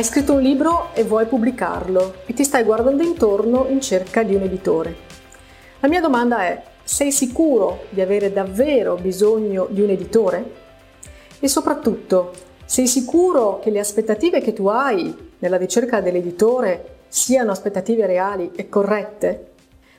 [0.00, 4.34] Hai scritto un libro e vuoi pubblicarlo e ti stai guardando intorno in cerca di
[4.34, 4.96] un editore.
[5.80, 10.52] La mia domanda è, sei sicuro di avere davvero bisogno di un editore?
[11.38, 12.32] E soprattutto,
[12.64, 18.70] sei sicuro che le aspettative che tu hai nella ricerca dell'editore siano aspettative reali e
[18.70, 19.49] corrette?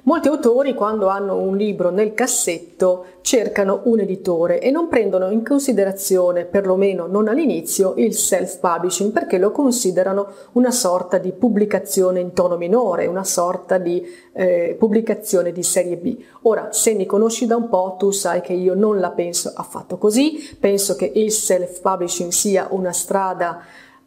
[0.03, 5.45] Molti autori quando hanno un libro nel cassetto cercano un editore e non prendono in
[5.45, 12.57] considerazione, perlomeno non all'inizio, il self-publishing perché lo considerano una sorta di pubblicazione in tono
[12.57, 16.17] minore, una sorta di eh, pubblicazione di serie B.
[16.43, 19.99] Ora, se mi conosci da un po', tu sai che io non la penso affatto
[19.99, 23.59] così, penso che il self-publishing sia una strada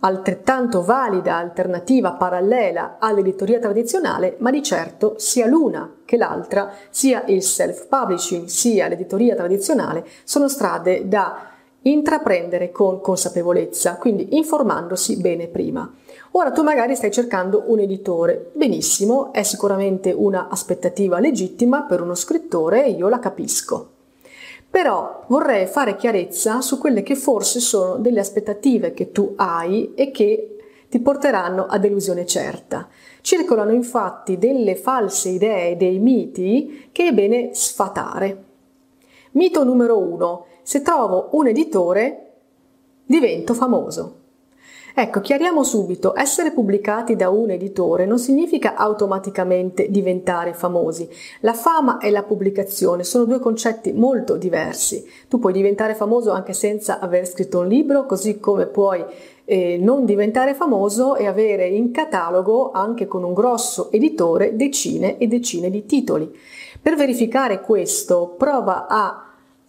[0.05, 7.43] altrettanto valida alternativa parallela all'editoria tradizionale, ma di certo sia l'una che l'altra, sia il
[7.43, 11.49] self-publishing sia l'editoria tradizionale, sono strade da
[11.83, 15.91] intraprendere con consapevolezza, quindi informandosi bene prima.
[16.33, 22.15] Ora tu magari stai cercando un editore, benissimo, è sicuramente una aspettativa legittima per uno
[22.15, 23.94] scrittore e io la capisco.
[24.75, 30.11] Però vorrei fare chiarezza su quelle che forse sono delle aspettative che tu hai e
[30.11, 30.57] che
[30.89, 32.89] ti porteranno a delusione certa.
[33.21, 38.45] Circolano infatti delle false idee, dei miti che è bene sfatare.
[39.35, 40.47] Mito numero uno.
[40.65, 42.33] Se trovo un editore,
[43.05, 44.23] divento famoso.
[44.97, 51.09] Ecco, chiariamo subito, essere pubblicati da un editore non significa automaticamente diventare famosi.
[51.41, 55.05] La fama e la pubblicazione sono due concetti molto diversi.
[55.27, 59.05] Tu puoi diventare famoso anche senza aver scritto un libro, così come puoi
[59.45, 65.27] eh, non diventare famoso e avere in catalogo, anche con un grosso editore, decine e
[65.27, 66.33] decine di titoli.
[66.81, 69.24] Per verificare questo, prova a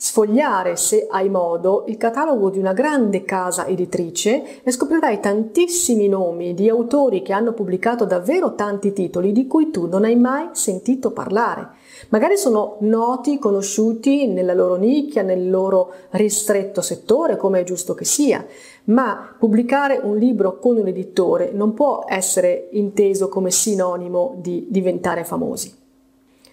[0.06, 6.54] sfogliare, se hai modo, il catalogo di una grande casa editrice e scoprirai tantissimi nomi
[6.54, 11.10] di autori che hanno pubblicato davvero tanti titoli di cui tu non hai mai sentito
[11.10, 11.70] parlare.
[12.10, 18.06] Magari sono noti, conosciuti nella loro nicchia, nel loro ristretto settore, come è giusto che
[18.06, 18.46] sia,
[18.86, 25.24] ma pubblicare un libro con un editore non può essere inteso come sinonimo di diventare
[25.24, 25.74] famosi.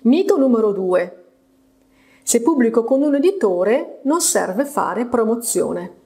[0.05, 1.22] Mito numero 2.
[2.23, 6.01] Se pubblico con un editore non serve fare promozione.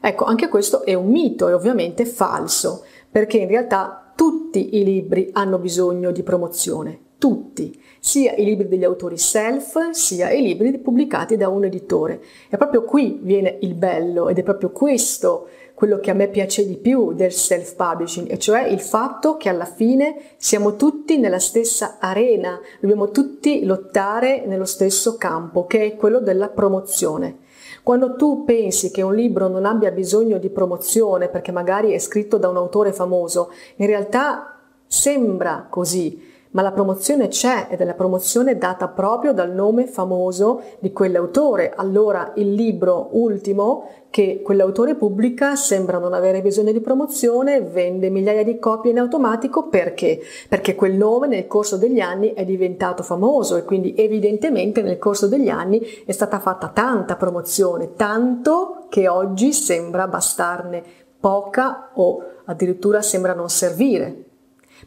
[0.00, 5.30] Ecco, anche questo è un mito e ovviamente falso, perché in realtà tutti i libri
[5.32, 11.36] hanno bisogno di promozione, tutti, sia i libri degli autori self, sia i libri pubblicati
[11.36, 12.20] da un editore.
[12.48, 15.48] E proprio qui viene il bello ed è proprio questo
[15.82, 19.64] quello che a me piace di più del self-publishing, e cioè il fatto che alla
[19.64, 26.20] fine siamo tutti nella stessa arena, dobbiamo tutti lottare nello stesso campo, che è quello
[26.20, 27.38] della promozione.
[27.82, 32.38] Quando tu pensi che un libro non abbia bisogno di promozione perché magari è scritto
[32.38, 37.94] da un autore famoso, in realtà sembra così, ma la promozione c'è ed è la
[37.94, 41.72] promozione data proprio dal nome famoso di quell'autore.
[41.74, 48.44] Allora il libro ultimo che quell'autore pubblica sembra non avere bisogno di promozione, vende migliaia
[48.44, 50.20] di copie in automatico perché?
[50.48, 55.28] Perché quel nome nel corso degli anni è diventato famoso e quindi evidentemente nel corso
[55.28, 60.82] degli anni è stata fatta tanta promozione, tanto che oggi sembra bastarne
[61.18, 64.30] poca o addirittura sembra non servire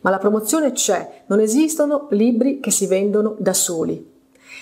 [0.02, 4.14] ma la promozione c'è, non esistono libri che si vendono da soli.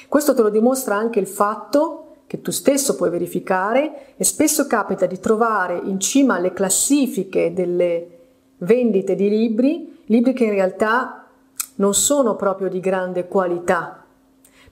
[0.07, 5.05] Questo te lo dimostra anche il fatto che tu stesso puoi verificare e spesso capita
[5.05, 8.07] di trovare in cima alle classifiche delle
[8.57, 11.27] vendite di libri, libri che in realtà
[11.75, 14.03] non sono proprio di grande qualità,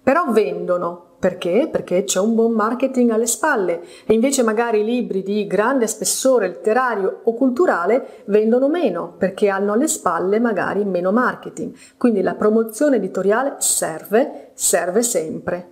[0.01, 1.69] però vendono perché?
[1.71, 7.21] Perché c'è un buon marketing alle spalle e invece magari libri di grande spessore letterario
[7.25, 11.75] o culturale vendono meno perché hanno alle spalle magari meno marketing.
[11.95, 15.71] Quindi la promozione editoriale serve, serve sempre.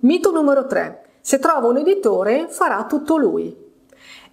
[0.00, 1.04] Mito numero 3.
[1.22, 3.63] Se trova un editore farà tutto lui.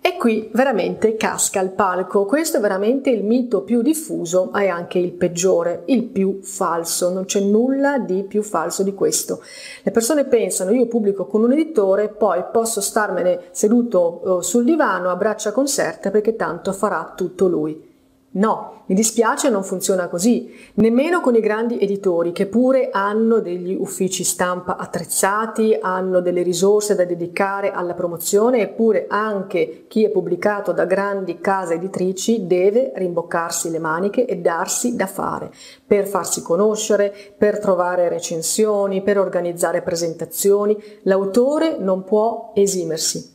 [0.04, 2.26] E qui veramente casca il palco.
[2.26, 7.12] Questo è veramente il mito più diffuso e anche il peggiore, il più falso.
[7.12, 9.44] Non c'è nulla di più falso di questo.
[9.84, 15.12] Le persone pensano io pubblico con un editore, poi posso starmene seduto eh, sul divano
[15.12, 17.91] a braccia conserte perché tanto farà tutto lui.
[18.34, 23.76] No, mi dispiace, non funziona così, nemmeno con i grandi editori che pure hanno degli
[23.78, 30.72] uffici stampa attrezzati, hanno delle risorse da dedicare alla promozione, eppure anche chi è pubblicato
[30.72, 35.52] da grandi case editrici deve rimboccarsi le maniche e darsi da fare
[35.86, 40.82] per farsi conoscere, per trovare recensioni, per organizzare presentazioni.
[41.02, 43.30] L'autore non può esimersi.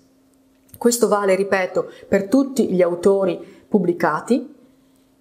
[0.78, 4.54] Questo vale, ripeto, per tutti gli autori pubblicati,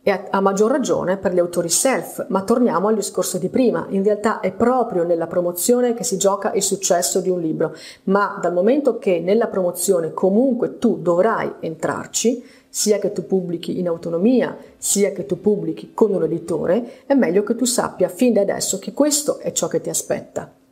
[0.07, 3.87] e a, a, maggior ragione per gli autori self, ma torniamo al discorso di prima,
[3.89, 8.37] in realtà è proprio nella promozione che si gioca il successo di un libro, ma
[8.39, 14.55] dal momento che nella promozione comunque tu dovrai entrarci, sia che tu pubblichi in autonomia,
[14.77, 18.77] sia che tu pubblichi con un editore, è meglio che tu sappia fin da adesso
[18.77, 20.64] che questo è ciò che ti aspetta.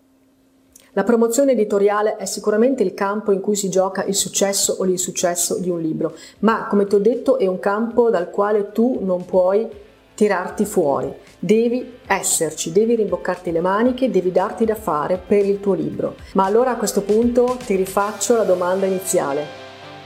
[0.96, 5.58] La promozione editoriale è sicuramente il campo in cui si gioca il successo o l'insuccesso
[5.58, 9.26] di un libro, ma come ti ho detto è un campo dal quale tu non
[9.26, 9.68] puoi
[10.14, 11.12] tirarti fuori.
[11.40, 16.14] Devi esserci, devi rimboccarti le maniche, devi darti da fare per il tuo libro.
[16.34, 19.46] Ma allora a questo punto ti rifaccio la domanda iniziale.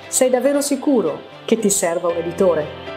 [0.07, 2.96] Sei davvero sicuro che ti serva un editore?